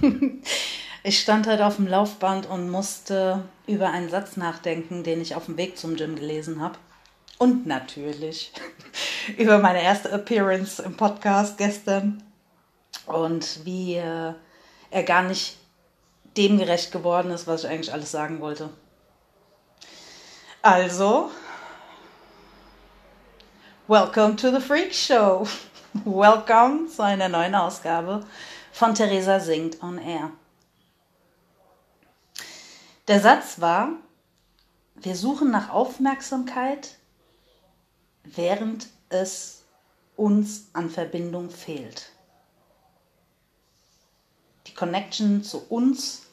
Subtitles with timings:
[1.02, 5.46] ich stand halt auf dem Laufband und musste über einen Satz nachdenken, den ich auf
[5.46, 6.76] dem Weg zum Gym gelesen habe.
[7.38, 8.52] Und natürlich
[9.38, 12.22] über meine erste Appearance im Podcast gestern
[13.06, 14.34] und wie äh,
[14.90, 15.56] er gar nicht
[16.36, 18.70] dem gerecht geworden ist, was ich eigentlich alles sagen wollte.
[20.62, 21.30] Also,
[23.88, 25.46] welcome to the Freak Show.
[26.04, 28.24] Welcome zu einer neuen Ausgabe
[28.72, 30.32] von Theresa singt on Air.
[33.08, 33.92] Der Satz war,
[34.94, 36.96] wir suchen nach Aufmerksamkeit,
[38.24, 39.62] während es
[40.16, 42.12] uns an Verbindung fehlt.
[44.66, 46.26] Die Connection zu uns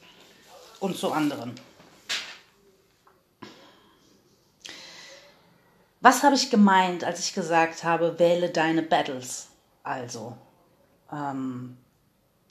[0.79, 1.55] und zu anderen.
[6.01, 9.47] Was habe ich gemeint, als ich gesagt habe, wähle deine Battles?
[9.83, 10.37] Also,
[11.11, 11.77] ähm,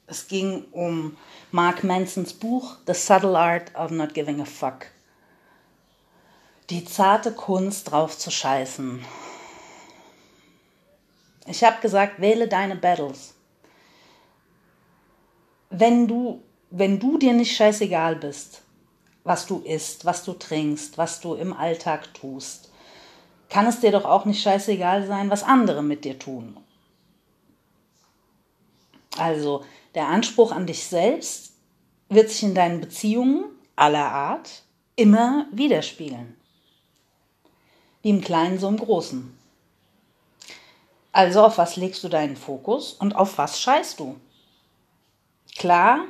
[0.06, 1.16] es ging um
[1.50, 4.86] Mark Mansons Buch The Subtle Art of Not Giving a Fuck.
[6.70, 9.04] Die zarte Kunst drauf zu scheißen.
[11.46, 13.34] Ich habe gesagt, wähle deine Battles.
[15.70, 18.62] Wenn du, wenn du dir nicht scheißegal bist,
[19.24, 22.70] was du isst, was du trinkst, was du im Alltag tust,
[23.48, 26.56] kann es dir doch auch nicht scheißegal sein, was andere mit dir tun.
[29.16, 29.64] Also
[29.96, 31.54] der Anspruch an dich selbst
[32.08, 34.62] wird sich in deinen Beziehungen aller Art
[34.94, 36.36] immer widerspiegeln.
[38.02, 39.36] Wie im Kleinen so im Großen.
[41.12, 44.20] Also auf was legst du deinen Fokus und auf was scheißt du?
[45.56, 46.04] Klar,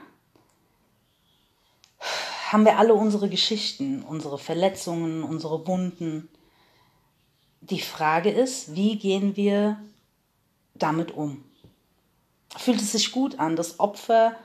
[2.50, 6.28] haben wir alle unsere Geschichten, unsere Verletzungen, unsere Wunden.
[7.60, 9.80] Die Frage ist, wie gehen wir
[10.74, 11.45] damit um?
[12.56, 14.36] Fühlt es sich gut an, das Opfer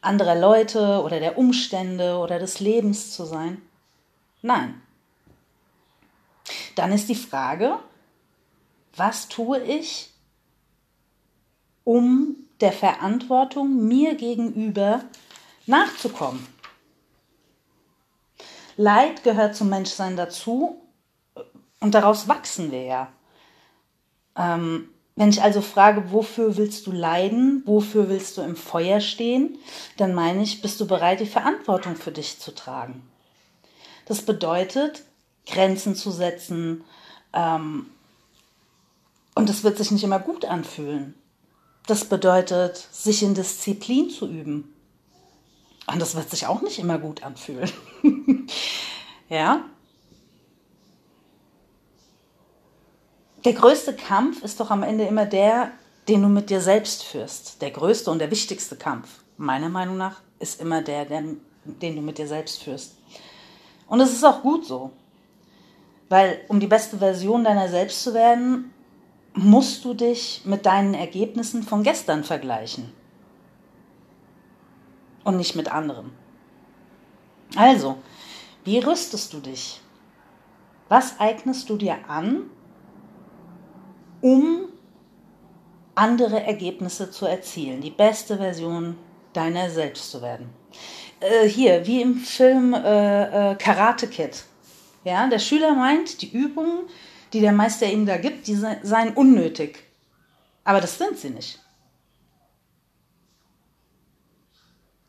[0.00, 3.60] anderer Leute oder der Umstände oder des Lebens zu sein?
[4.42, 4.80] Nein.
[6.76, 7.78] Dann ist die Frage,
[8.96, 10.10] was tue ich,
[11.84, 15.04] um der Verantwortung mir gegenüber
[15.66, 16.46] nachzukommen?
[18.76, 20.80] Leid gehört zum Menschsein dazu
[21.80, 23.12] und daraus wachsen wir ja.
[24.36, 24.88] Ähm,
[25.20, 29.58] wenn ich also frage, wofür willst du leiden, wofür willst du im Feuer stehen,
[29.98, 33.02] dann meine ich, bist du bereit, die Verantwortung für dich zu tragen.
[34.06, 35.02] Das bedeutet,
[35.44, 36.84] Grenzen zu setzen,
[37.34, 37.84] ähm,
[39.34, 41.12] und es wird sich nicht immer gut anfühlen.
[41.86, 44.74] Das bedeutet, sich in Disziplin zu üben.
[45.86, 47.70] Und das wird sich auch nicht immer gut anfühlen.
[49.28, 49.66] ja?
[53.44, 55.72] Der größte Kampf ist doch am Ende immer der,
[56.08, 57.62] den du mit dir selbst führst.
[57.62, 61.22] Der größte und der wichtigste Kampf, meiner Meinung nach, ist immer der, der
[61.64, 62.96] den du mit dir selbst führst.
[63.86, 64.92] Und es ist auch gut so.
[66.08, 68.72] Weil um die beste Version deiner selbst zu werden,
[69.34, 72.92] musst du dich mit deinen Ergebnissen von gestern vergleichen.
[75.22, 76.12] Und nicht mit anderen.
[77.56, 77.96] Also,
[78.64, 79.80] wie rüstest du dich?
[80.88, 82.50] Was eignest du dir an,
[84.20, 84.68] um
[85.94, 88.96] andere Ergebnisse zu erzielen, die beste Version
[89.32, 90.50] deiner selbst zu werden?
[91.20, 94.44] Äh, hier, wie im Film äh, äh, Karate Kid.
[95.04, 96.80] Ja, der Schüler meint, die Übungen,
[97.32, 99.84] die der Meister ihnen da gibt, die seien unnötig.
[100.64, 101.58] Aber das sind sie nicht.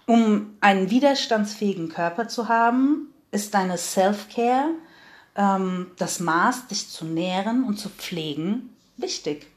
[0.06, 4.72] Um einen widerstandsfähigen Körper zu haben, ist deine Self-Care,
[5.36, 9.48] ähm, das Maß, dich zu nähren und zu pflegen, wichtig.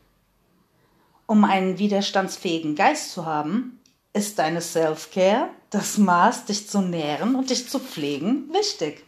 [1.26, 3.80] Um einen widerstandsfähigen Geist zu haben,
[4.12, 9.02] ist deine Self-Care, das Maß, dich zu nähren und dich zu pflegen, wichtig.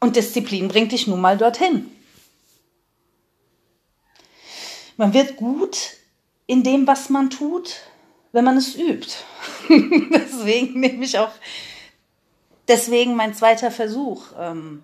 [0.00, 1.88] Und Disziplin bringt dich nun mal dorthin.
[4.96, 5.92] Man wird gut
[6.46, 7.76] in dem, was man tut,
[8.32, 9.14] wenn man es übt.
[9.68, 11.30] deswegen nehme ich auch,
[12.66, 14.24] deswegen mein zweiter Versuch.
[14.38, 14.82] Ähm,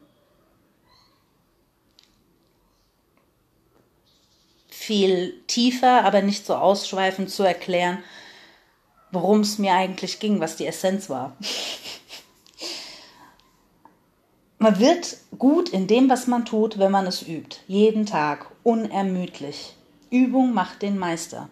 [4.89, 7.99] viel tiefer, aber nicht so ausschweifend zu erklären,
[9.13, 11.37] worum es mir eigentlich ging, was die Essenz war.
[14.59, 17.59] Man wird gut in dem, was man tut, wenn man es übt.
[17.69, 19.77] Jeden Tag, unermüdlich.
[20.11, 21.49] Übung macht den Meister.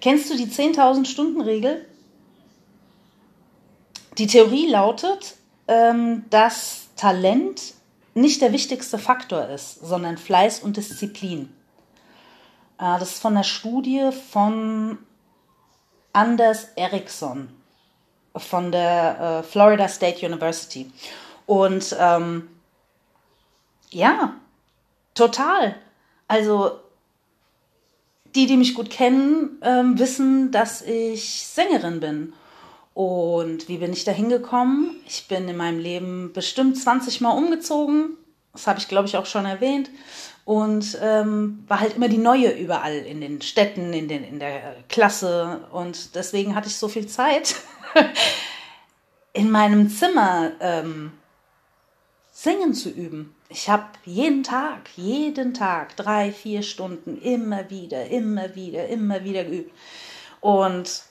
[0.00, 1.86] Kennst du die 10.000 Stunden Regel?
[4.18, 5.36] Die Theorie lautet,
[5.68, 7.74] ähm, dass Talent
[8.14, 11.48] nicht der wichtigste Faktor ist, sondern Fleiß und Disziplin.
[12.78, 14.98] Äh, das ist von einer Studie von
[16.12, 17.48] Anders Ericsson
[18.36, 20.90] von der äh, Florida State University.
[21.46, 22.48] Und ähm,
[23.90, 24.34] ja,
[25.14, 25.76] total.
[26.28, 26.80] Also
[28.34, 32.32] die, die mich gut kennen, ähm, wissen, dass ich Sängerin bin.
[32.94, 34.96] Und wie bin ich da hingekommen?
[35.06, 38.16] Ich bin in meinem Leben bestimmt 20 Mal umgezogen.
[38.52, 39.90] Das habe ich, glaube ich, auch schon erwähnt.
[40.44, 44.76] Und ähm, war halt immer die Neue überall in den Städten, in, den, in der
[44.88, 45.66] Klasse.
[45.70, 47.54] Und deswegen hatte ich so viel Zeit,
[49.32, 51.12] in meinem Zimmer ähm,
[52.32, 53.34] singen zu üben.
[53.48, 59.44] Ich habe jeden Tag, jeden Tag drei, vier Stunden immer wieder, immer wieder, immer wieder
[59.44, 59.72] geübt.
[60.40, 61.02] Und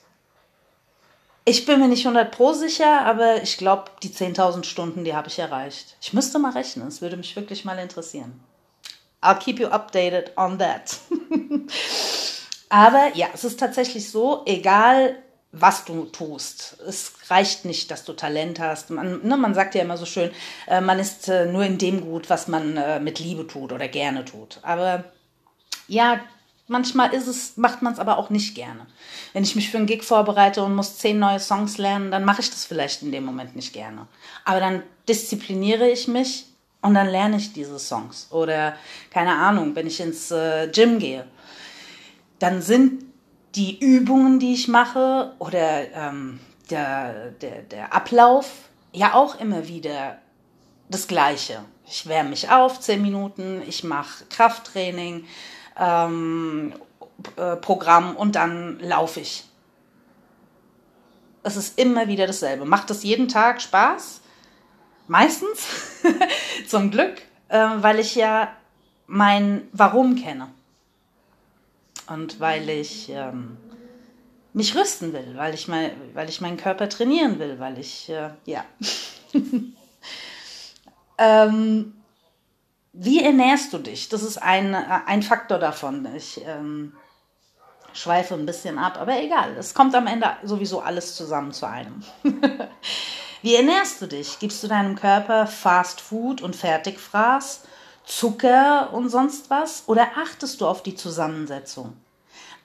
[1.46, 5.28] ich bin mir nicht 100 pro sicher, aber ich glaube, die 10.000 Stunden, die habe
[5.28, 5.96] ich erreicht.
[6.02, 8.40] Ich müsste mal rechnen, es würde mich wirklich mal interessieren.
[9.22, 10.98] I'll keep you updated on that.
[12.70, 15.18] aber ja, es ist tatsächlich so, egal
[15.52, 16.78] was du tust.
[16.88, 18.90] Es reicht nicht, dass du Talent hast.
[18.90, 20.32] Man, ne, man sagt ja immer so schön,
[20.68, 23.88] äh, man ist äh, nur in dem gut, was man äh, mit Liebe tut oder
[23.88, 24.60] gerne tut.
[24.62, 25.04] Aber
[25.88, 26.22] ja,
[26.68, 28.88] manchmal ist es, macht man es aber auch nicht gerne.
[29.34, 32.42] Wenn ich mich für einen Gig vorbereite und muss zehn neue Songs lernen, dann mache
[32.42, 34.08] ich das vielleicht in dem Moment nicht gerne.
[34.46, 36.46] Aber dann diszipliniere ich mich
[36.82, 38.28] und dann lerne ich diese Songs.
[38.32, 38.76] Oder
[39.12, 41.28] keine Ahnung, wenn ich ins äh, Gym gehe,
[42.40, 43.06] dann sind
[43.56, 46.40] die Übungen, die ich mache oder ähm,
[46.70, 50.18] der, der, der Ablauf ja auch immer wieder
[50.90, 51.64] das Gleiche.
[51.86, 55.26] Ich wärme mich auf, zehn Minuten, ich mache Krafttraining,
[55.80, 56.74] ähm,
[57.36, 59.46] äh, Programm und dann laufe ich.
[61.44, 62.66] Es ist immer wieder dasselbe.
[62.66, 64.21] Macht es jeden Tag Spaß?
[65.12, 65.68] Meistens,
[66.70, 68.56] zum Glück, äh, weil ich ja
[69.08, 70.48] mein Warum kenne
[72.08, 73.58] und weil ich ähm,
[74.54, 78.30] mich rüsten will, weil ich, mein, weil ich meinen Körper trainieren will, weil ich, äh,
[78.46, 78.64] ja.
[81.18, 81.94] ähm,
[82.94, 84.08] wie ernährst du dich?
[84.08, 86.08] Das ist ein, ein Faktor davon.
[86.16, 86.94] Ich ähm,
[87.92, 89.58] schweife ein bisschen ab, aber egal.
[89.58, 92.02] Es kommt am Ende sowieso alles zusammen zu einem.
[93.42, 94.40] wie ernährst du dich?
[94.40, 97.64] Gibst du deinem Körper Fast Food und Fertigfraß?
[98.06, 99.84] Zucker und sonst was?
[99.88, 101.98] Oder achtest du auf die Zusammensetzung?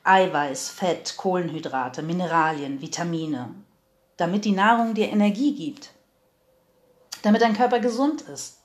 [0.04, 3.54] Eiweiß, Fett, Kohlenhydrate, Mineralien, Vitamine,
[4.16, 5.90] damit die Nahrung dir Energie gibt,
[7.22, 8.58] damit dein Körper gesund ist.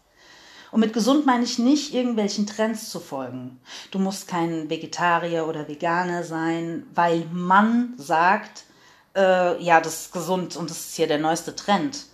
[0.72, 3.60] Und mit gesund meine ich nicht, irgendwelchen Trends zu folgen.
[3.92, 8.64] Du musst kein Vegetarier oder Veganer sein, weil man sagt,
[9.16, 12.06] äh, ja, das ist gesund und das ist hier der neueste Trend.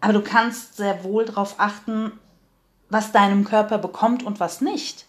[0.00, 2.12] Aber du kannst sehr wohl darauf achten,
[2.90, 5.06] was deinem Körper bekommt und was nicht.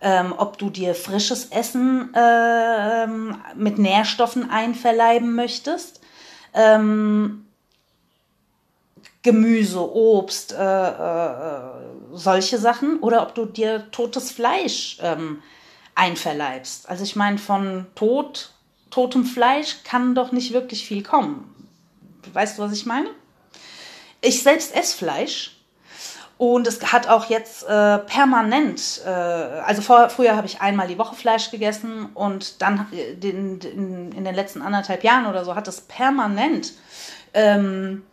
[0.00, 3.06] Ähm, ob du dir frisches Essen äh,
[3.54, 6.00] mit Nährstoffen einverleiben möchtest.
[6.54, 7.46] Ähm,
[9.22, 11.60] Gemüse, Obst, äh, äh,
[12.12, 15.42] solche Sachen, oder ob du dir totes Fleisch ähm,
[15.94, 16.88] einverleibst.
[16.88, 18.52] Also ich meine, von tot,
[18.90, 21.54] totem Fleisch kann doch nicht wirklich viel kommen.
[22.32, 23.08] Weißt du, was ich meine?
[24.20, 25.56] Ich selbst esse Fleisch
[26.40, 30.96] und es hat auch jetzt äh, permanent, äh, also vor, früher habe ich einmal die
[30.96, 35.54] Woche Fleisch gegessen und dann äh, den, den, in den letzten anderthalb Jahren oder so
[35.54, 36.72] hat es permanent
[37.34, 38.04] ähm,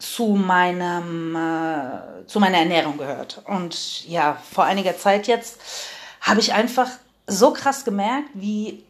[0.00, 3.42] zu meinem äh, zu meiner Ernährung gehört.
[3.46, 5.60] Und ja, vor einiger Zeit jetzt
[6.20, 6.88] habe ich einfach
[7.26, 8.84] so krass gemerkt, wie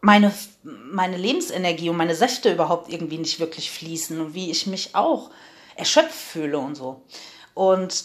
[0.00, 0.32] meine,
[0.62, 5.30] meine Lebensenergie und meine Säfte überhaupt irgendwie nicht wirklich fließen und wie ich mich auch
[5.74, 7.02] erschöpft fühle und so.
[7.54, 8.04] Und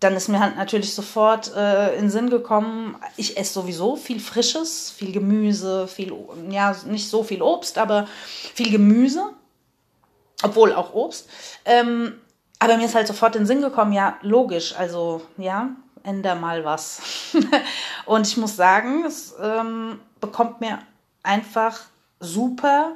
[0.00, 4.90] dann ist mir halt natürlich sofort äh, in Sinn gekommen, ich esse sowieso viel Frisches,
[4.90, 6.12] viel Gemüse, viel,
[6.50, 8.08] ja, nicht so viel Obst, aber
[8.54, 9.30] viel Gemüse,
[10.42, 11.28] obwohl auch Obst.
[11.64, 12.14] Ähm,
[12.58, 15.70] aber mir ist halt sofort in den Sinn gekommen, ja, logisch, also, ja,
[16.04, 17.00] änder mal was.
[18.06, 20.78] und ich muss sagen, es ähm, bekommt mir
[21.22, 21.80] einfach
[22.20, 22.92] super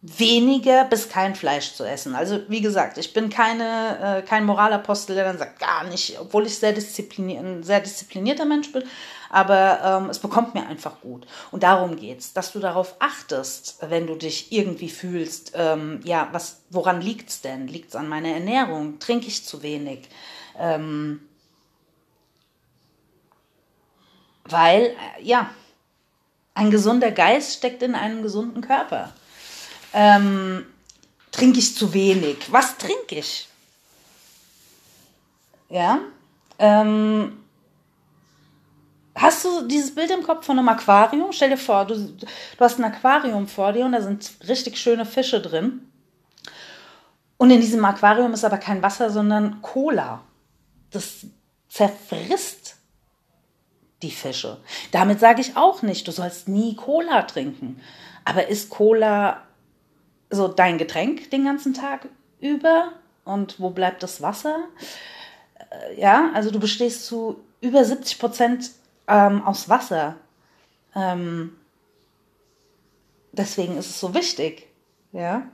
[0.00, 2.14] weniger bis kein Fleisch zu essen.
[2.14, 6.46] Also wie gesagt, ich bin keine, äh, kein Moralapostel, der dann sagt, gar nicht, obwohl
[6.46, 8.84] ich sehr disziplinier ein sehr disziplinierter Mensch bin,
[9.28, 11.26] aber ähm, es bekommt mir einfach gut.
[11.50, 16.60] Und darum geht's, dass du darauf achtest, wenn du dich irgendwie fühlst, ähm, ja, was,
[16.70, 17.66] woran liegt's denn?
[17.66, 19.00] Liegt's an meiner Ernährung?
[19.00, 20.08] Trinke ich zu wenig?
[20.58, 21.20] Ähm,
[24.44, 25.50] weil, äh, ja,
[26.54, 29.12] ein gesunder Geist steckt in einem gesunden Körper.
[29.92, 30.66] Ähm,
[31.30, 32.50] trinke ich zu wenig?
[32.50, 33.48] Was trinke ich?
[35.68, 36.00] Ja.
[36.58, 37.44] Ähm,
[39.14, 41.32] hast du dieses Bild im Kopf von einem Aquarium?
[41.32, 42.26] Stell dir vor, du, du
[42.58, 45.88] hast ein Aquarium vor dir und da sind richtig schöne Fische drin.
[47.36, 50.22] Und in diesem Aquarium ist aber kein Wasser, sondern Cola.
[50.90, 51.26] Das
[51.68, 52.76] zerfrisst
[54.02, 54.58] die Fische.
[54.92, 57.80] Damit sage ich auch nicht, du sollst nie Cola trinken.
[58.24, 59.42] Aber ist Cola
[60.30, 62.08] so dein Getränk den ganzen Tag
[62.40, 62.92] über?
[63.24, 64.68] Und wo bleibt das Wasser?
[65.70, 68.70] Äh, ja, also du bestehst zu über 70 Prozent
[69.06, 70.16] ähm, aus Wasser.
[70.94, 71.56] Ähm,
[73.32, 74.66] deswegen ist es so wichtig.
[75.12, 75.48] Ja.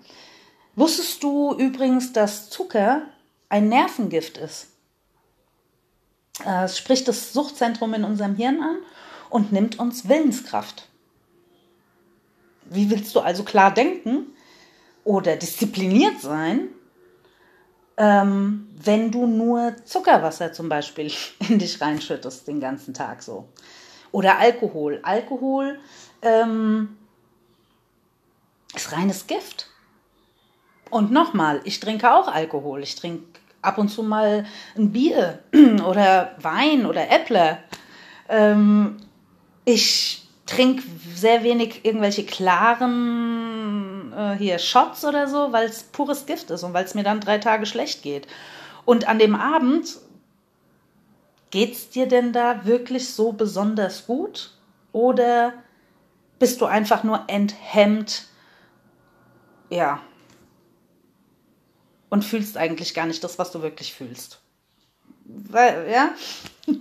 [0.77, 3.03] Wusstest du übrigens, dass Zucker
[3.49, 4.69] ein Nervengift ist?
[6.43, 8.77] Es spricht das Suchtzentrum in unserem Hirn an
[9.31, 10.89] und nimmt uns Willenskraft.
[12.65, 14.27] Wie willst du also klar denken
[15.05, 16.69] oder diszipliniert sein,
[17.97, 21.13] ähm, wenn du nur Zuckerwasser zum Beispiel
[21.49, 23.49] in dich reinschüttest den ganzen Tag so?
[24.11, 25.01] Oder Alkohol.
[25.03, 25.79] Alkohol
[26.23, 26.97] ähm,
[28.75, 29.69] ist reines Gift.
[30.91, 32.83] Und nochmal, ich trinke auch Alkohol.
[32.83, 33.34] Ich trinke
[33.65, 34.45] ab und zu mal
[34.77, 35.41] ein Bier
[35.87, 37.59] oder Wein oder Äpple.
[38.29, 38.97] Ähm,
[39.65, 40.83] ich trinke
[41.15, 46.75] sehr wenig irgendwelche klaren äh, hier Shots oder so, weil es pures Gift ist und
[46.75, 48.27] weil es mir dann drei Tage schlecht geht.
[48.85, 49.97] Und an dem Abend
[51.51, 54.51] geht's dir denn da wirklich so besonders gut
[54.93, 55.55] oder
[56.39, 58.27] bist du einfach nur enthemmt?
[59.71, 60.01] Ja,
[62.15, 64.39] und fühlst eigentlich gar nicht das, was du wirklich fühlst.
[65.25, 66.11] Weil, ja.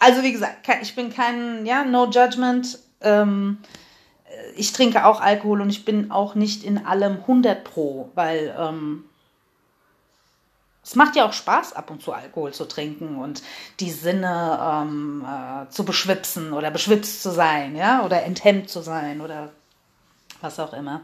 [0.00, 2.78] Also wie gesagt, ich bin kein, ja, no judgment.
[3.00, 3.58] Ähm,
[4.54, 9.06] ich trinke auch Alkohol und ich bin auch nicht in allem 100 pro, weil ähm,
[10.84, 13.42] es macht ja auch Spaß, ab und zu Alkohol zu trinken und
[13.80, 19.20] die Sinne ähm, äh, zu beschwipsen oder beschwipst zu sein, ja, oder enthemmt zu sein
[19.20, 19.50] oder
[20.40, 21.00] was auch immer.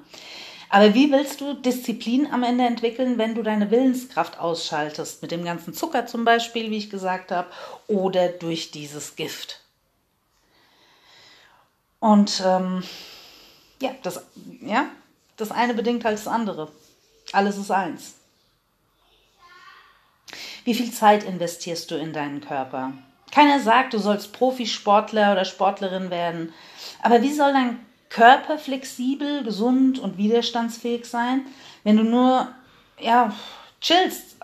[0.68, 5.22] Aber wie willst du Disziplin am Ende entwickeln, wenn du deine Willenskraft ausschaltest?
[5.22, 7.48] Mit dem ganzen Zucker zum Beispiel, wie ich gesagt habe,
[7.86, 9.60] oder durch dieses Gift.
[12.00, 12.82] Und ähm,
[13.80, 14.24] ja, das,
[14.60, 14.86] ja,
[15.36, 16.70] das eine bedingt halt das andere.
[17.32, 18.14] Alles ist eins.
[20.64, 22.92] Wie viel Zeit investierst du in deinen Körper?
[23.30, 26.52] Keiner sagt, du sollst Profisportler oder Sportlerin werden.
[27.02, 31.46] Aber wie soll dein Körper flexibel, gesund und widerstandsfähig sein,
[31.82, 32.46] wenn du nur
[33.00, 33.34] ja,
[33.80, 34.36] chillst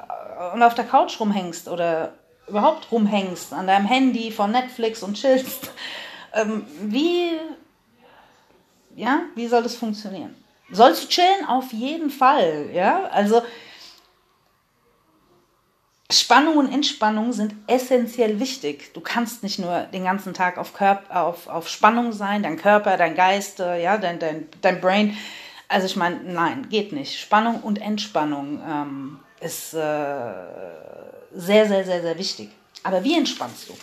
[0.53, 2.15] und auf der Couch rumhängst oder
[2.49, 5.71] überhaupt rumhängst an deinem Handy von Netflix und chillst.
[6.33, 7.33] Ähm, wie,
[8.95, 10.33] ja, wie soll das funktionieren?
[10.71, 11.45] Sollst du chillen?
[11.49, 13.07] Auf jeden Fall, ja.
[13.07, 13.43] Also
[16.11, 18.93] Spannung und Entspannung sind essentiell wichtig.
[18.95, 22.97] Du kannst nicht nur den ganzen Tag auf, Körper, auf, auf Spannung sein, dein Körper,
[22.97, 25.17] dein Geist, äh, ja, dein, dein, dein Brain.
[25.69, 27.21] Also ich meine, nein, geht nicht.
[27.21, 29.79] Spannung und Entspannung ähm, ist äh,
[31.33, 32.51] sehr, sehr, sehr, sehr wichtig.
[32.83, 33.75] Aber wie entspannst du?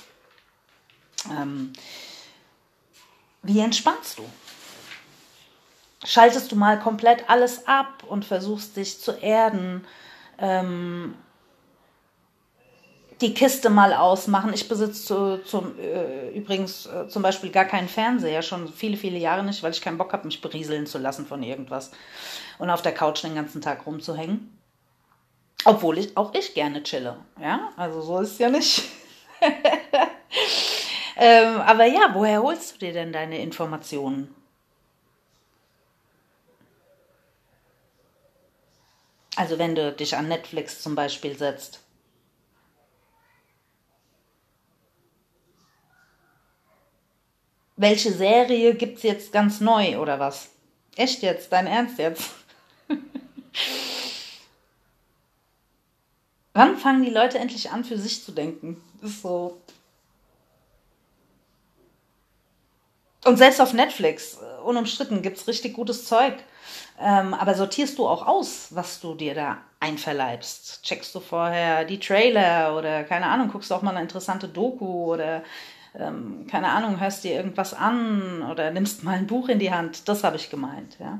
[1.31, 1.72] Ähm,
[3.41, 4.24] wie entspannst du?
[6.03, 9.86] Schaltest du mal komplett alles ab und versuchst dich zu erden?
[10.39, 11.15] Ähm,
[13.21, 14.53] die Kiste mal ausmachen.
[14.53, 19.17] Ich besitze zu, zum, äh, übrigens äh, zum Beispiel gar keinen Fernseher, schon viele, viele
[19.17, 21.91] Jahre nicht, weil ich keinen Bock habe, mich berieseln zu lassen von irgendwas
[22.59, 24.53] und auf der Couch den ganzen Tag rumzuhängen.
[25.65, 27.17] Obwohl ich auch ich gerne chille.
[27.41, 28.83] Ja, also so ist es ja nicht.
[31.17, 34.33] ähm, aber ja, woher holst du dir denn deine Informationen?
[39.36, 41.81] Also wenn du dich an Netflix zum Beispiel setzt
[47.77, 50.50] welche Serie gibt's jetzt ganz neu oder was?
[50.96, 51.51] Echt jetzt?
[51.53, 52.31] Dein Ernst jetzt?
[56.53, 58.81] Wann fangen die Leute endlich an, für sich zu denken?
[59.00, 59.62] Das ist so.
[63.25, 66.34] Und selbst auf Netflix, äh, unumstritten, gibt's richtig gutes Zeug.
[67.00, 70.81] Ähm, aber sortierst du auch aus, was du dir da einverleibst?
[70.84, 75.13] Checkst du vorher die Trailer oder keine Ahnung, guckst du auch mal eine interessante Doku
[75.13, 75.43] oder
[75.97, 80.07] ähm, keine Ahnung, hörst dir irgendwas an oder nimmst mal ein Buch in die Hand.
[80.07, 81.19] Das habe ich gemeint, ja.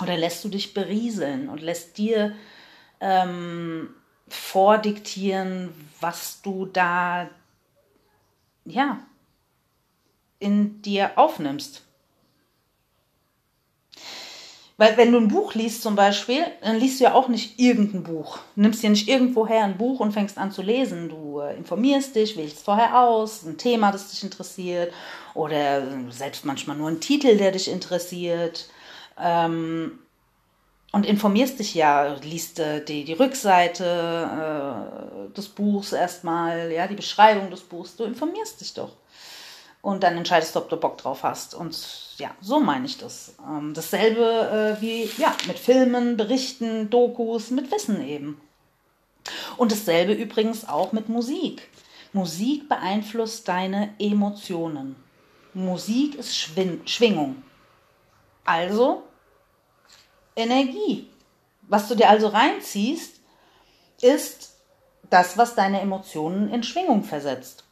[0.00, 2.34] Oder lässt du dich berieseln und lässt dir
[3.00, 3.94] ähm,
[4.28, 7.28] vordiktieren, was du da,
[8.64, 8.98] ja,
[10.38, 11.84] in dir aufnimmst.
[14.82, 18.02] Weil wenn du ein Buch liest zum Beispiel, dann liest du ja auch nicht irgendein
[18.02, 18.38] Buch.
[18.56, 21.08] Du nimmst dir nicht irgendwoher ein Buch und fängst an zu lesen.
[21.08, 24.92] Du äh, informierst dich, wählst vorher aus, ein Thema, das dich interessiert
[25.34, 28.66] oder äh, selbst manchmal nur ein Titel, der dich interessiert.
[29.22, 30.00] Ähm,
[30.90, 36.96] und informierst dich ja, liest äh, die, die Rückseite äh, des Buchs erstmal, ja, die
[36.96, 38.96] Beschreibung des Buchs, du informierst dich doch.
[39.82, 41.54] Und dann entscheidest du, ob du Bock drauf hast.
[41.56, 41.76] Und
[42.16, 43.34] ja, so meine ich das.
[43.44, 48.40] Ähm, dasselbe äh, wie ja, mit Filmen, Berichten, Dokus, mit Wissen eben.
[49.56, 51.68] Und dasselbe übrigens auch mit Musik.
[52.12, 54.96] Musik beeinflusst deine Emotionen.
[55.52, 57.42] Musik ist Schwing Schwingung.
[58.44, 59.02] Also
[60.36, 61.08] Energie.
[61.62, 63.16] Was du dir also reinziehst,
[64.00, 64.54] ist
[65.10, 67.64] das, was deine Emotionen in Schwingung versetzt.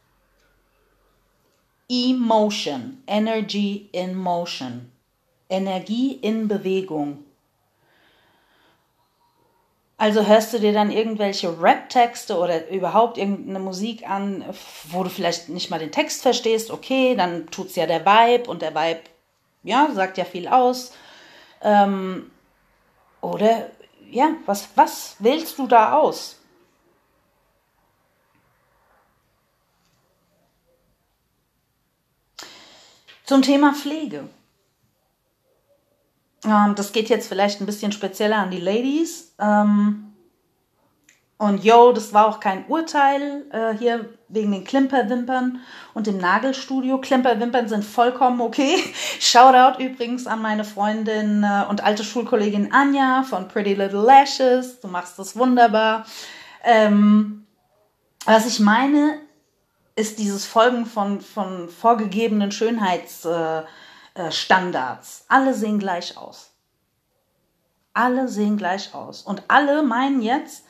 [1.93, 4.93] Emotion, Energy in Motion,
[5.49, 7.25] Energie in Bewegung.
[9.99, 14.45] Also hörst du dir dann irgendwelche Rap-Texte oder überhaupt irgendeine Musik an,
[14.91, 18.63] wo du vielleicht nicht mal den Text verstehst, okay, dann tut's ja der Vibe und
[18.63, 19.01] der Vibe,
[19.65, 20.93] ja, sagt ja viel aus.
[21.61, 22.31] Ähm,
[23.21, 23.69] oder
[24.11, 26.40] ja, was, was wählst du da aus?
[33.31, 34.29] Zum Thema Pflege.
[36.45, 39.37] Ähm, das geht jetzt vielleicht ein bisschen spezieller an die Ladies.
[39.39, 40.13] Ähm,
[41.39, 45.61] und yo, das war auch kein Urteil äh, hier wegen den Klimperwimpern
[45.95, 46.99] und dem Nagelstudio.
[46.99, 48.83] Klimperwimpern sind vollkommen okay.
[49.21, 54.81] Shoutout übrigens an meine Freundin äh, und alte Schulkollegin Anja von Pretty Little Lashes.
[54.81, 56.05] Du machst das wunderbar.
[56.65, 57.47] Ähm,
[58.25, 59.21] was ich meine,
[59.97, 65.21] ist dieses Folgen von, von vorgegebenen Schönheitsstandards.
[65.21, 66.51] Äh, äh, alle sehen gleich aus.
[67.93, 69.23] Alle sehen gleich aus.
[69.23, 70.65] Und alle meinen jetzt,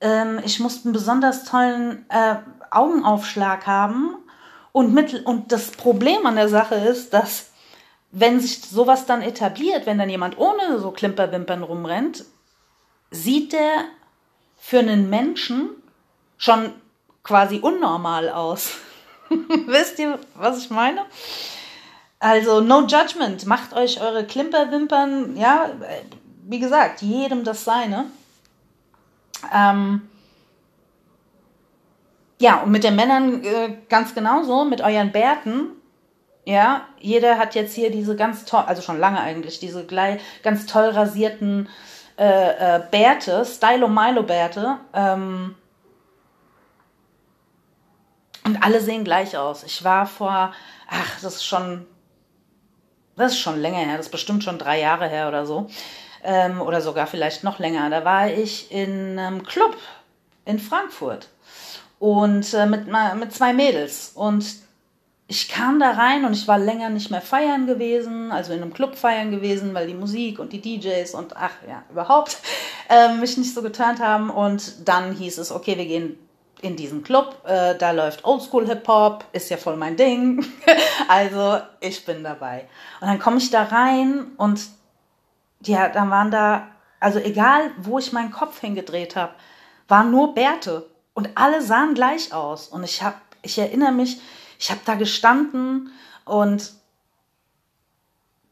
[0.00, 2.36] ähm, ich musste einen besonders tollen äh,
[2.70, 4.16] Augenaufschlag haben.
[4.72, 7.50] Und, mit, und das Problem an der Sache ist, dass
[8.10, 12.24] wenn sich sowas dann etabliert, wenn dann jemand ohne so Klimperwimpern rumrennt,
[13.10, 13.84] sieht der
[14.56, 15.70] für einen Menschen
[16.36, 16.72] schon
[17.22, 18.72] quasi unnormal aus.
[19.66, 21.04] Wisst ihr, was ich meine?
[22.18, 23.46] Also, no judgment.
[23.46, 25.70] Macht euch eure Klimperwimpern, ja,
[26.44, 28.06] wie gesagt, jedem das seine.
[29.52, 30.08] Ähm,
[32.38, 35.68] ja, und mit den Männern äh, ganz genauso, mit euren Bärten.
[36.44, 39.86] Ja, jeder hat jetzt hier diese ganz toll, also schon lange eigentlich, diese
[40.42, 41.68] ganz toll rasierten
[42.18, 44.78] äh, äh, Bärte, Stylo-Milo-Bärte.
[44.92, 45.54] Ähm,
[48.44, 49.62] und alle sehen gleich aus.
[49.64, 50.52] Ich war vor,
[50.88, 51.86] ach, das ist schon,
[53.16, 55.68] das ist schon länger her, das ist bestimmt schon drei Jahre her oder so
[56.24, 57.90] ähm, oder sogar vielleicht noch länger.
[57.90, 59.76] Da war ich in einem Club
[60.44, 61.28] in Frankfurt
[61.98, 64.44] und äh, mit, mit zwei Mädels und
[65.28, 68.74] ich kam da rein und ich war länger nicht mehr feiern gewesen, also in einem
[68.74, 72.36] Club feiern gewesen, weil die Musik und die DJs und ach ja, überhaupt
[72.90, 74.28] äh, mich nicht so geturnt haben.
[74.28, 76.18] Und dann hieß es, okay, wir gehen
[76.62, 80.44] in diesen Club, äh, da läuft Oldschool Hip-Hop, ist ja voll mein Ding.
[81.08, 82.68] also ich bin dabei.
[83.00, 84.60] Und dann komme ich da rein und
[85.64, 86.68] ja, dann waren da,
[87.00, 89.34] also egal, wo ich meinen Kopf hingedreht habe,
[89.88, 92.68] waren nur Bärte und alle sahen gleich aus.
[92.68, 94.20] Und ich habe, ich erinnere mich,
[94.58, 95.90] ich habe da gestanden
[96.24, 96.72] und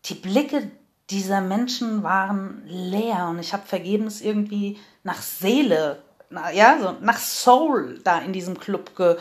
[0.07, 0.71] die Blicke
[1.11, 7.19] dieser Menschen waren leer und ich habe vergebens irgendwie nach Seele, na, ja, so nach
[7.19, 9.17] Soul da in diesem Club ge,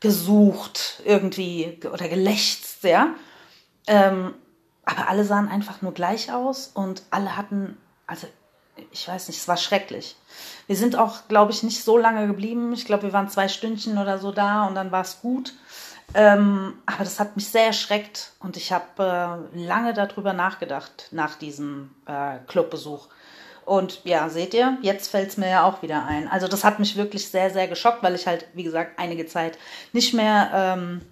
[0.00, 3.14] gesucht irgendwie oder gelächzt, ja.
[3.86, 4.34] Ähm,
[4.84, 8.26] aber alle sahen einfach nur gleich aus und alle hatten, also
[8.90, 10.16] ich weiß nicht, es war schrecklich.
[10.66, 12.72] Wir sind auch, glaube ich, nicht so lange geblieben.
[12.72, 15.54] Ich glaube, wir waren zwei Stündchen oder so da und dann war es gut.
[16.14, 21.34] Ähm, aber das hat mich sehr erschreckt und ich habe äh, lange darüber nachgedacht nach
[21.36, 23.08] diesem äh, Clubbesuch.
[23.66, 26.28] Und ja, seht ihr, jetzt fällt es mir ja auch wieder ein.
[26.28, 29.58] Also das hat mich wirklich sehr, sehr geschockt, weil ich halt, wie gesagt, einige Zeit
[29.92, 31.02] nicht mehr ähm,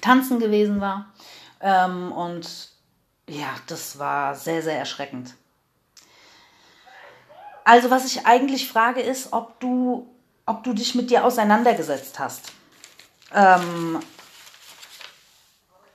[0.00, 1.12] tanzen gewesen war.
[1.60, 2.70] Ähm, und
[3.28, 5.34] ja, das war sehr, sehr erschreckend.
[7.64, 10.08] Also was ich eigentlich frage ist, ob du,
[10.44, 12.52] ob du dich mit dir auseinandergesetzt hast.
[13.32, 14.00] Ähm,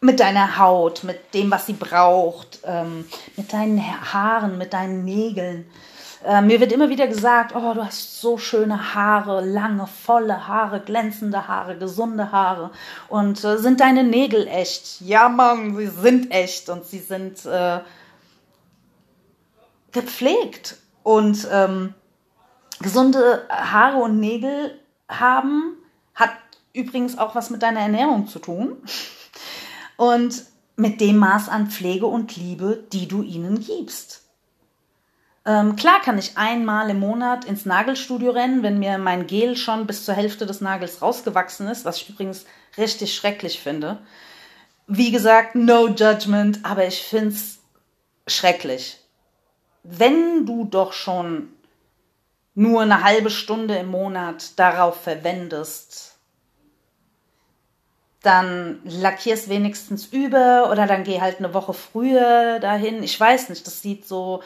[0.02, 3.06] mit deiner Haut, mit dem, was sie braucht, ähm,
[3.38, 3.80] mit deinen
[4.14, 5.70] Haaren, mit deinen Nägeln.
[6.26, 10.80] Äh, mir wird immer wieder gesagt, oh, du hast so schöne Haare, lange, volle Haare,
[10.80, 12.72] glänzende Haare, gesunde Haare.
[13.10, 15.02] Und äh, sind deine Nägel echt?
[15.02, 17.80] Ja, Mann, sie sind echt und sie sind, äh,
[19.92, 20.78] gepflegt.
[21.04, 21.94] Und ähm,
[22.80, 25.76] gesunde Haare und Nägel haben
[26.16, 26.32] hat
[26.74, 28.78] übrigens auch was mit deiner Ernährung zu tun.
[30.02, 30.46] Und
[30.78, 34.24] mit dem Maß an Pflege und Liebe, die du ihnen gibst.
[35.46, 39.86] Ähm, klar kann ich einmal im Monat ins Nagelstudio rennen, wenn mir mein Gel schon
[39.86, 42.48] bis zur Hälfte des Nagels rausgewachsen ist, was ich übrigens
[42.80, 44.00] richtig schrecklich finde.
[44.88, 47.60] Wie gesagt, no judgment, aber ich finde es
[48.26, 48.98] schrecklich.
[49.84, 51.54] Wenn du doch schon
[52.56, 56.11] nur eine halbe Stunde im Monat darauf verwendest,
[58.22, 63.02] dann lackierst wenigstens über oder dann geh halt eine Woche früher dahin.
[63.04, 64.44] Ich weiß nicht, das sieht so,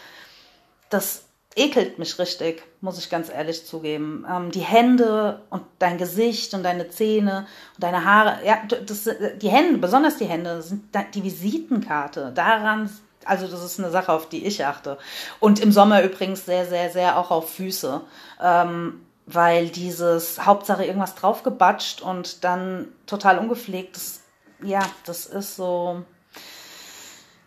[0.90, 4.26] das ekelt mich richtig, muss ich ganz ehrlich zugeben.
[4.30, 9.10] Ähm, die Hände und dein Gesicht und deine Zähne und deine Haare, ja, das,
[9.42, 10.84] die Hände, besonders die Hände, sind
[11.14, 12.32] die Visitenkarte.
[12.34, 12.90] Daran
[13.26, 14.98] also das ist eine Sache, auf die ich achte.
[15.40, 18.02] Und im Sommer übrigens sehr, sehr, sehr auch auf Füße.
[18.42, 24.22] Ähm, weil dieses Hauptsache irgendwas draufgebatscht und dann total ungepflegt, das,
[24.62, 26.04] ja, das ist so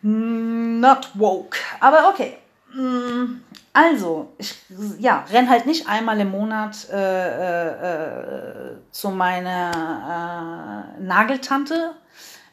[0.02, 1.58] not woke.
[1.80, 2.38] Aber okay.
[2.74, 3.40] Mm,
[3.72, 4.54] also, ich
[4.98, 11.94] ja, renn halt nicht einmal im Monat äh, äh, zu meiner äh, Nageltante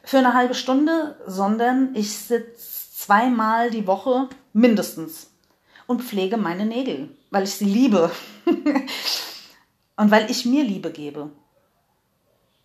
[0.04, 5.30] für eine halbe Stunde, sondern ich sitze zweimal die Woche mindestens
[5.86, 8.10] und pflege meine Nägel, weil ich sie liebe
[9.96, 11.30] und weil ich mir Liebe gebe.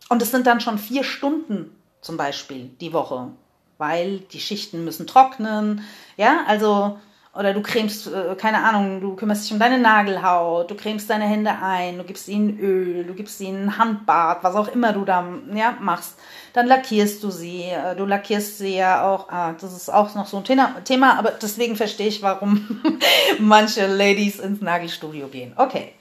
[0.10, 3.30] Und es sind dann schon vier Stunden zum Beispiel die Woche,
[3.78, 5.84] weil die Schichten müssen trocknen.
[6.18, 7.00] Ja, also
[7.34, 11.26] oder du cremst, äh, keine Ahnung, du kümmerst dich um deine Nagelhaut, du cremst deine
[11.26, 15.26] Hände ein, du gibst ihnen Öl, du gibst ihnen Handbad, was auch immer du da
[15.54, 16.18] ja, machst.
[16.54, 17.64] Dann lackierst du sie.
[17.64, 21.32] Äh, du lackierst sie ja auch, ah, das ist auch noch so ein Thema, aber
[21.32, 22.82] deswegen verstehe ich, warum
[23.40, 25.54] manche Ladies ins Nagelstudio gehen.
[25.56, 25.94] Okay.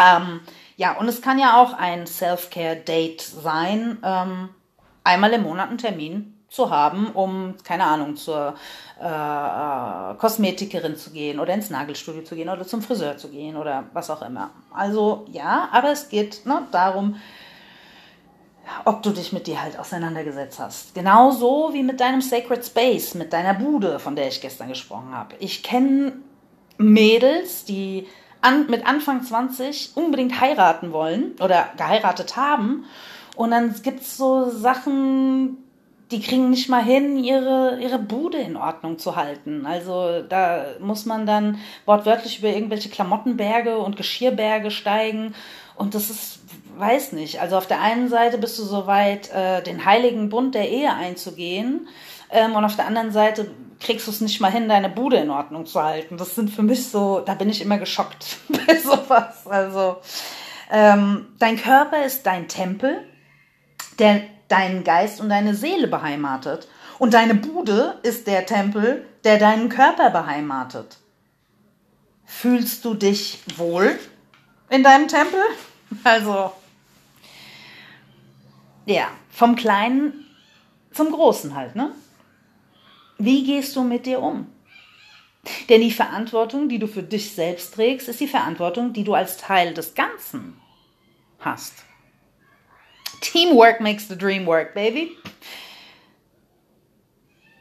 [0.00, 0.40] Ähm,
[0.76, 4.48] ja, und es kann ja auch ein Self-Care-Date sein, ähm,
[5.04, 8.54] einmal im Monat einen Termin zu haben, um, keine Ahnung, zur
[9.00, 13.56] äh, äh, Kosmetikerin zu gehen oder ins Nagelstudio zu gehen oder zum Friseur zu gehen
[13.56, 14.50] oder was auch immer.
[14.74, 17.16] Also ja, aber es geht ne, darum,
[18.84, 20.94] ob du dich mit dir halt auseinandergesetzt hast.
[20.94, 25.36] Genauso wie mit deinem Sacred Space, mit deiner Bude, von der ich gestern gesprochen habe.
[25.38, 26.14] Ich kenne
[26.78, 28.08] Mädels, die
[28.40, 32.86] an, mit Anfang 20 unbedingt heiraten wollen oder geheiratet haben.
[33.36, 35.58] Und dann gibt es so Sachen,
[36.10, 39.64] die kriegen nicht mal hin, ihre, ihre Bude in Ordnung zu halten.
[39.64, 45.34] Also da muss man dann wortwörtlich über irgendwelche Klamottenberge und Geschirrberge steigen.
[45.76, 46.40] Und das ist,
[46.76, 47.40] weiß nicht.
[47.40, 51.88] Also auf der einen Seite bist du soweit, äh, den heiligen Bund der Ehe einzugehen.
[52.30, 55.30] Ähm, und auf der anderen Seite kriegst du es nicht mal hin, deine Bude in
[55.30, 56.16] Ordnung zu halten.
[56.16, 59.46] Das sind für mich so, da bin ich immer geschockt bei sowas.
[59.46, 59.96] Also
[60.72, 62.98] ähm, dein Körper ist dein Tempel,
[63.98, 66.68] der deinen Geist und deine Seele beheimatet.
[66.98, 70.98] Und deine Bude ist der Tempel, der deinen Körper beheimatet.
[72.26, 73.98] Fühlst du dich wohl
[74.68, 75.40] in deinem Tempel?
[76.04, 76.52] Also,
[78.86, 80.24] ja, vom Kleinen
[80.92, 81.90] zum Großen halt, ne?
[83.18, 84.46] Wie gehst du mit dir um?
[85.68, 89.36] Denn die Verantwortung, die du für dich selbst trägst, ist die Verantwortung, die du als
[89.36, 90.60] Teil des Ganzen
[91.40, 91.84] hast.
[93.20, 95.16] Teamwork makes the dream work, baby.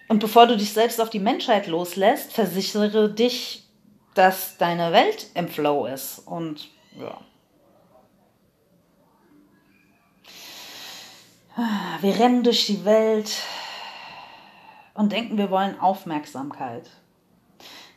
[0.07, 3.69] Und bevor du dich selbst auf die Menschheit loslässt, versichere dich,
[4.15, 6.19] dass deine Welt im Flow ist.
[6.19, 7.21] Und ja.
[12.01, 13.31] Wir rennen durch die Welt
[14.93, 16.89] und denken, wir wollen Aufmerksamkeit.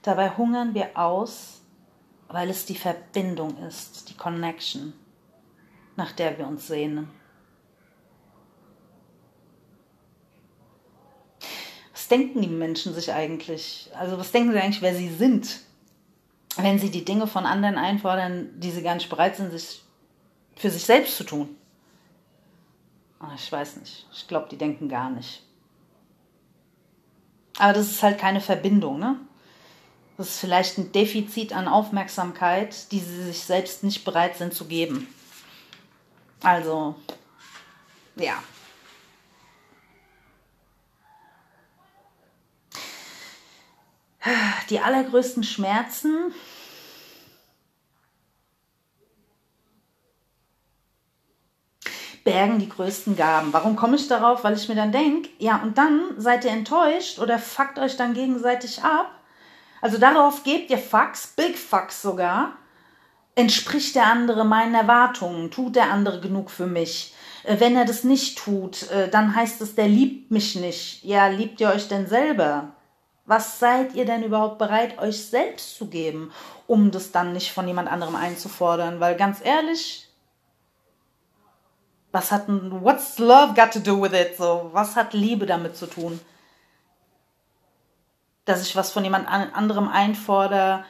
[0.02, 1.62] Dabei hungern wir aus,
[2.28, 4.92] weil es die Verbindung ist, die Connection,
[5.96, 7.08] nach der wir uns sehnen.
[12.12, 13.90] Denken die Menschen sich eigentlich?
[13.98, 15.60] Also was denken sie eigentlich, wer sie sind?
[16.56, 19.82] Wenn sie die Dinge von anderen einfordern, die sie gar nicht bereit sind, sich
[20.54, 21.56] für sich selbst zu tun.
[23.18, 24.06] Ah, ich weiß nicht.
[24.12, 25.42] Ich glaube, die denken gar nicht.
[27.58, 29.16] Aber das ist halt keine Verbindung, ne?
[30.18, 34.66] Das ist vielleicht ein Defizit an Aufmerksamkeit, die sie sich selbst nicht bereit sind zu
[34.66, 35.08] geben.
[36.42, 36.96] Also,
[38.16, 38.42] ja,
[44.70, 46.32] die allergrößten Schmerzen
[52.24, 53.52] bergen die größten Gaben.
[53.52, 54.44] Warum komme ich darauf?
[54.44, 58.14] Weil ich mir dann denke, ja, und dann seid ihr enttäuscht oder fuckt euch dann
[58.14, 59.10] gegenseitig ab,
[59.80, 62.52] Also darauf gebt ihr Fax, Big Fax sogar.
[63.34, 65.50] Entspricht der andere meinen Erwartungen?
[65.50, 67.14] Tut der andere genug für mich?
[67.44, 71.02] Äh, wenn er das nicht tut, äh, dann heißt es, der liebt mich nicht.
[71.02, 72.72] Ja, liebt ihr euch denn selber?
[73.24, 76.32] Was seid ihr denn überhaupt bereit, euch selbst zu geben,
[76.66, 78.98] um das dann nicht von jemand anderem einzufordern?
[78.98, 80.08] Weil ganz ehrlich,
[82.10, 84.36] was hat ein, what's love got to do with it?
[84.36, 86.20] So, was hat Liebe damit zu tun?
[88.44, 90.84] Dass ich was von jemand anderem einfordere,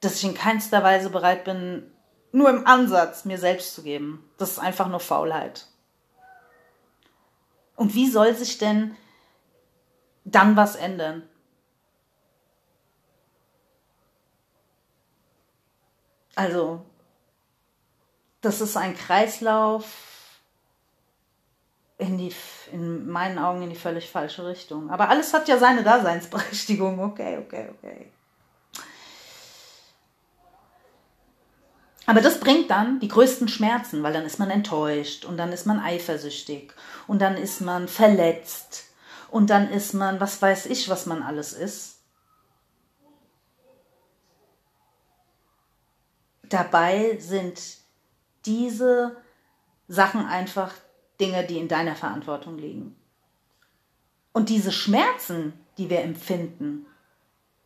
[0.00, 1.90] dass ich in keinster Weise bereit bin,
[2.32, 4.24] nur im Ansatz mir selbst zu geben.
[4.38, 5.66] Das ist einfach nur Faulheit.
[7.74, 8.96] Und wie soll sich denn
[10.30, 11.22] dann was ändern?
[16.34, 16.84] Also,
[18.40, 19.84] das ist ein Kreislauf
[21.98, 22.32] in die,
[22.72, 24.90] in meinen Augen in die völlig falsche Richtung.
[24.90, 26.98] Aber alles hat ja seine Daseinsberechtigung.
[27.00, 28.10] Okay, okay, okay.
[32.06, 35.66] Aber das bringt dann die größten Schmerzen, weil dann ist man enttäuscht und dann ist
[35.66, 36.72] man eifersüchtig
[37.06, 38.89] und dann ist man verletzt
[39.30, 41.98] und dann ist man, was weiß ich, was man alles ist.
[46.42, 47.60] Dabei sind
[48.44, 49.16] diese
[49.88, 50.74] Sachen einfach
[51.20, 52.96] Dinge, die in deiner Verantwortung liegen.
[54.32, 56.86] Und diese Schmerzen, die wir empfinden,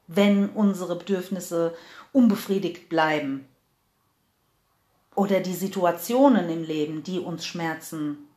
[0.07, 1.75] wenn unsere Bedürfnisse
[2.13, 3.49] unbefriedigt bleiben,
[5.15, 8.29] oder die Situationen im Leben, die uns Schmerzen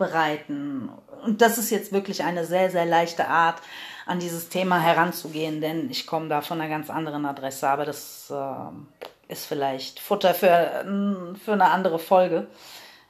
[0.00, 0.90] bereiten.
[1.22, 3.62] Und das ist jetzt wirklich eine sehr, sehr leichte Art,
[4.06, 8.32] an dieses Thema heranzugehen, denn ich komme da von einer ganz anderen Adresse, aber das
[8.34, 12.48] äh, ist vielleicht Futter für, für eine andere Folge.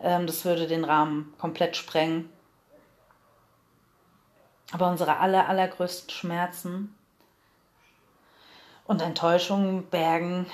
[0.01, 2.29] Ähm, das würde den Rahmen komplett sprengen.
[4.73, 6.95] Aber unsere aller, allergrößten Schmerzen
[8.85, 10.47] und Enttäuschungen bergen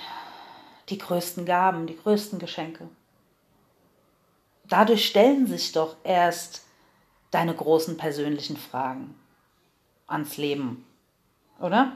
[0.90, 2.88] die größten Gaben, die größten Geschenke.
[4.68, 6.64] Dadurch stellen sich doch erst
[7.30, 9.14] deine großen persönlichen Fragen
[10.06, 10.84] ans Leben,
[11.60, 11.92] oder?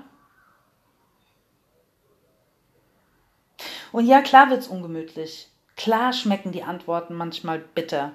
[3.93, 5.49] Und ja, klar wird's ungemütlich.
[5.77, 8.13] Klar schmecken die Antworten manchmal bitter.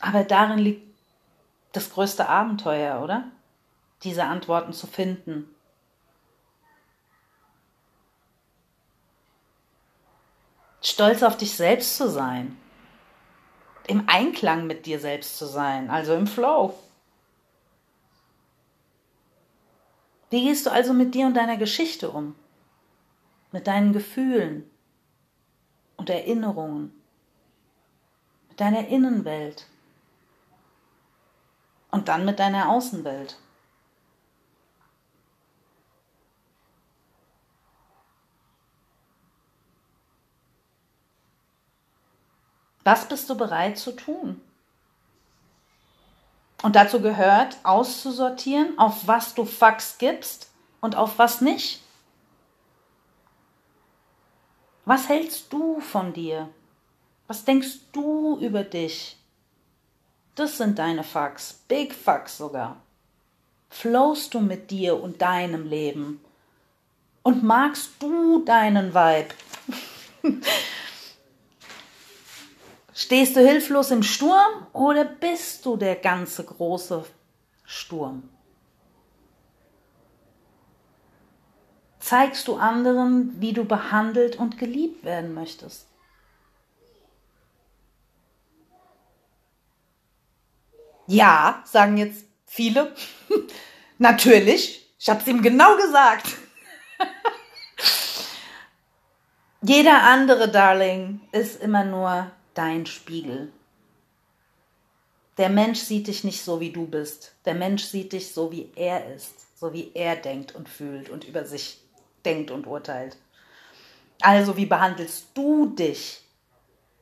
[0.00, 0.94] Aber darin liegt
[1.72, 3.30] das größte Abenteuer, oder?
[4.02, 5.54] Diese Antworten zu finden.
[10.82, 12.56] Stolz auf dich selbst zu sein.
[13.86, 16.74] Im Einklang mit dir selbst zu sein, also im Flow.
[20.30, 22.34] Wie gehst du also mit dir und deiner Geschichte um?
[23.52, 24.68] Mit deinen Gefühlen
[25.96, 26.92] und Erinnerungen?
[28.48, 29.66] Mit deiner Innenwelt?
[31.90, 33.38] Und dann mit deiner Außenwelt?
[42.84, 44.40] Was bist du bereit zu tun?
[46.62, 51.82] Und dazu gehört auszusortieren, auf was du Fax gibst und auf was nicht.
[54.84, 56.48] Was hältst du von dir?
[57.26, 59.16] Was denkst du über dich?
[60.34, 62.76] Das sind deine Fax, Big Fax sogar.
[63.70, 66.20] Flowst du mit dir und deinem Leben?
[67.22, 69.34] Und magst du deinen Vibe?
[73.02, 77.04] Stehst du hilflos im Sturm oder bist du der ganze große
[77.64, 78.30] Sturm?
[81.98, 85.88] Zeigst du anderen, wie du behandelt und geliebt werden möchtest?
[91.08, 92.94] Ja, sagen jetzt viele.
[93.98, 96.36] Natürlich, ich habe es ihm genau gesagt.
[99.60, 103.52] Jeder andere Darling ist immer nur dein Spiegel.
[105.38, 107.34] Der Mensch sieht dich nicht so, wie du bist.
[107.44, 111.24] Der Mensch sieht dich so, wie er ist, so wie er denkt und fühlt und
[111.24, 111.80] über sich
[112.24, 113.16] denkt und urteilt.
[114.20, 116.22] Also, wie behandelst du dich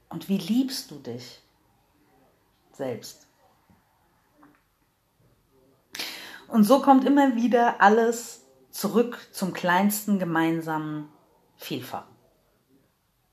[0.09, 1.41] und wie liebst du dich
[2.73, 3.27] selbst?
[6.49, 11.09] Und so kommt immer wieder alles zurück zum kleinsten gemeinsamen
[11.57, 12.10] Vielfach.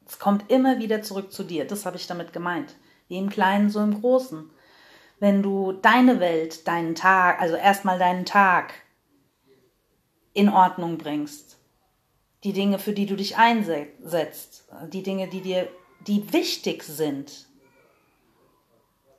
[0.07, 1.65] Es kommt immer wieder zurück zu dir.
[1.65, 2.75] Das habe ich damit gemeint.
[3.09, 4.49] Wie im Kleinen, so im Großen.
[5.19, 8.73] Wenn du deine Welt, deinen Tag, also erstmal deinen Tag
[10.33, 11.57] in Ordnung bringst,
[12.43, 15.67] die Dinge, für die du dich einsetzt, die Dinge, die dir,
[16.05, 17.47] die wichtig sind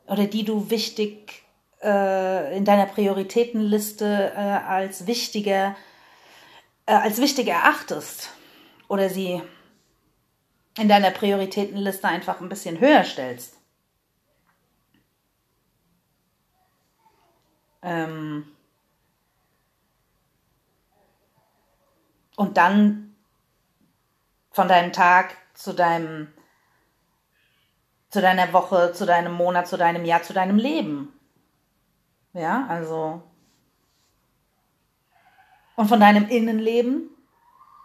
[0.06, 1.42] oder die du wichtig
[1.82, 5.76] äh, in deiner Prioritätenliste äh, als wichtiger,
[6.86, 8.30] äh, als wichtig erachtest
[8.86, 9.42] oder sie
[10.78, 13.56] in deiner Prioritätenliste einfach ein bisschen höher stellst.
[17.82, 18.46] Ähm
[22.36, 23.16] und dann
[24.50, 26.32] von deinem Tag zu deinem
[28.10, 31.12] zu deiner Woche, zu deinem Monat, zu deinem Jahr, zu deinem Leben.
[32.32, 33.22] Ja, also
[35.76, 37.10] und von deinem Innenleben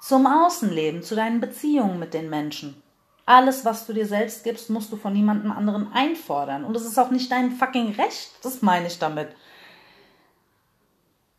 [0.02, 2.83] zum Außenleben, zu deinen Beziehungen mit den Menschen.
[3.26, 6.66] Alles, was du dir selbst gibst, musst du von niemandem anderen einfordern.
[6.66, 8.32] Und es ist auch nicht dein fucking Recht.
[8.42, 9.30] Das meine ich damit.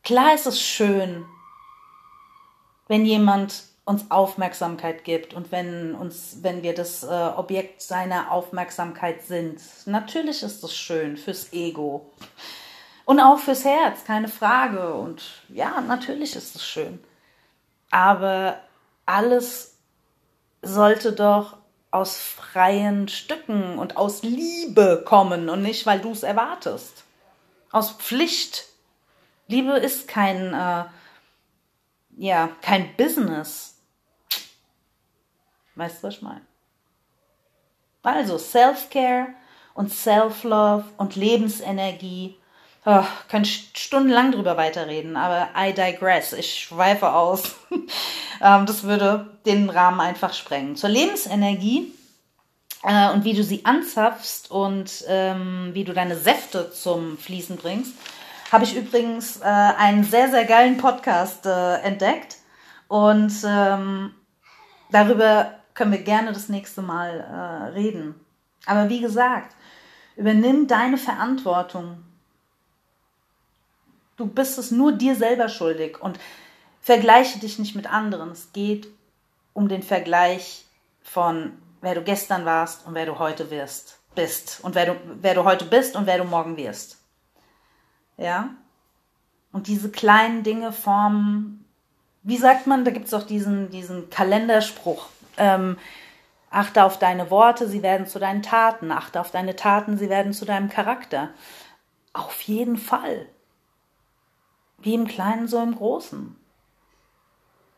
[0.03, 1.25] Klar ist es schön,
[2.87, 9.23] wenn jemand uns Aufmerksamkeit gibt und wenn uns, wenn wir das äh, Objekt seiner Aufmerksamkeit
[9.23, 9.61] sind.
[9.85, 12.11] Natürlich ist es schön fürs Ego.
[13.05, 14.95] Und auch fürs Herz, keine Frage.
[14.95, 16.99] Und ja, natürlich ist es schön.
[17.91, 18.59] Aber
[19.05, 19.77] alles
[20.63, 21.57] sollte doch
[21.95, 27.05] aus freien Stücken und aus Liebe kommen und nicht, weil du es erwartest.
[27.71, 28.65] Aus Pflicht.
[29.47, 30.83] Liebe ist kein, äh,
[32.17, 33.77] ja, kein Business.
[35.75, 36.41] Weißt du, was ich meine?
[38.03, 39.29] Also Self-Care
[39.73, 42.37] und Self-Love und Lebensenergie.
[42.87, 46.33] Oh, kann stundenlang drüber weiterreden, aber I digress.
[46.33, 47.55] Ich schweife aus.
[48.41, 50.75] Ähm, das würde den Rahmen einfach sprengen.
[50.75, 51.93] Zur Lebensenergie
[52.83, 57.93] äh, und wie du sie anzapfst und ähm, wie du deine Säfte zum Fließen bringst,
[58.51, 62.35] habe ich übrigens äh, einen sehr, sehr geilen Podcast äh, entdeckt.
[62.89, 64.13] Und ähm,
[64.91, 68.15] darüber können wir gerne das nächste Mal äh, reden.
[68.65, 69.55] Aber wie gesagt,
[70.15, 72.04] übernimm deine Verantwortung.
[74.17, 76.01] Du bist es nur dir selber schuldig.
[76.01, 76.19] Und
[76.85, 78.29] Vergleiche dich nicht mit anderen.
[78.29, 78.87] Es geht
[79.53, 80.65] um den Vergleich
[81.01, 85.33] von wer du gestern warst und wer du heute wirst, bist und wer du, wer
[85.33, 86.99] du heute bist und wer du morgen wirst.
[88.17, 88.51] Ja?
[89.51, 91.65] Und diese kleinen Dinge formen,
[92.21, 95.07] wie sagt man, da gibt es auch diesen, diesen Kalenderspruch.
[95.37, 95.79] Ähm,
[96.51, 98.91] achte auf deine Worte, sie werden zu deinen Taten.
[98.91, 101.31] Achte auf deine Taten, sie werden zu deinem Charakter.
[102.13, 103.25] Auf jeden Fall.
[104.85, 106.35] Wie im Kleinen, so im Großen.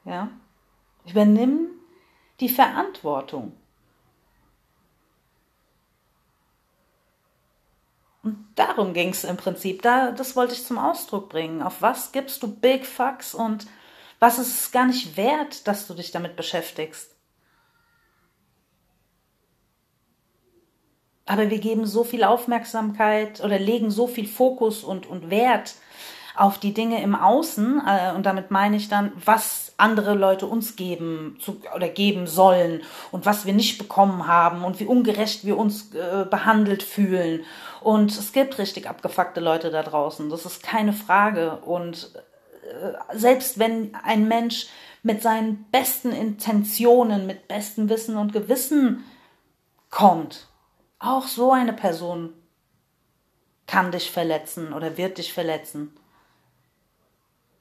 [0.03, 0.29] Ja?
[1.05, 1.69] Übernimm
[2.41, 3.53] die Verantwortung.
[8.23, 9.83] Und darum ging es im Prinzip.
[9.83, 11.61] Da, das wollte ich zum Ausdruck bringen.
[11.61, 13.67] Auf was gibst du Big Fucks und
[14.19, 17.15] was ist es gar nicht wert, dass du dich damit beschäftigst?
[21.25, 25.75] Aber wir geben so viel Aufmerksamkeit oder legen so viel Fokus und, und Wert
[26.37, 30.75] auf die Dinge im Außen, äh, und damit meine ich dann, was andere Leute uns
[30.75, 35.57] geben zu, oder geben sollen und was wir nicht bekommen haben und wie ungerecht wir
[35.57, 37.43] uns äh, behandelt fühlen.
[37.81, 41.57] Und es gibt richtig abgefuckte Leute da draußen, das ist keine Frage.
[41.57, 42.11] Und
[42.63, 44.67] äh, selbst wenn ein Mensch
[45.03, 49.03] mit seinen besten Intentionen, mit bestem Wissen und Gewissen
[49.89, 50.47] kommt,
[50.99, 52.33] auch so eine Person
[53.67, 55.93] kann dich verletzen oder wird dich verletzen.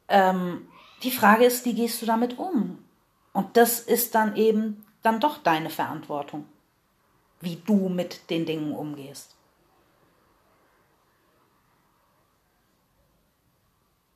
[0.09, 0.69] Ähm,
[1.03, 2.85] die Frage ist, wie gehst du damit um?
[3.33, 6.47] Und das ist dann eben dann doch deine Verantwortung,
[7.41, 9.37] wie du mit den Dingen umgehst.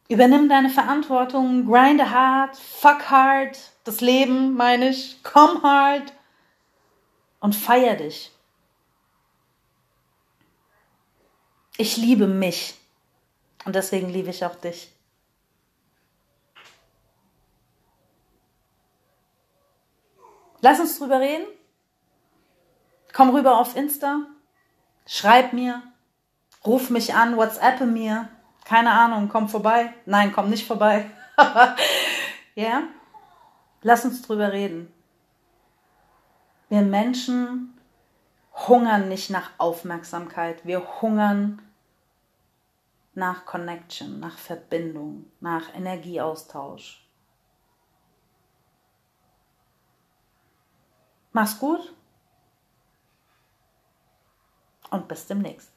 [0.08, 6.12] Übernimm deine Verantwortung, grinde hard, fuck hard, das Leben meine ich, komm hard
[7.38, 8.32] und feier dich.
[11.76, 12.74] Ich liebe mich
[13.64, 14.92] und deswegen liebe ich auch dich.
[20.62, 21.46] Lass uns drüber reden.
[23.12, 24.26] Komm rüber auf Insta.
[25.06, 25.82] Schreib mir.
[26.64, 28.28] Ruf mich an, WhatsAppe mir.
[28.64, 29.92] Keine Ahnung, komm vorbei.
[30.06, 31.10] Nein, komm nicht vorbei.
[32.54, 32.82] ja?
[33.82, 34.92] Lass uns drüber reden.
[36.68, 37.80] Wir Menschen
[38.68, 40.64] hungern nicht nach Aufmerksamkeit.
[40.66, 41.62] Wir hungern
[43.14, 47.09] nach Connection, nach Verbindung, nach Energieaustausch.
[51.32, 51.94] Mach's gut
[54.90, 55.70] und bis demnächst.